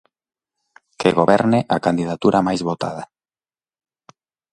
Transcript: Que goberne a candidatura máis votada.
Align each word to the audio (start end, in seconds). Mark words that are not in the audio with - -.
Que 0.99 1.09
goberne 1.19 1.59
a 1.75 1.77
candidatura 1.85 2.45
máis 2.47 2.61
votada. 2.69 3.03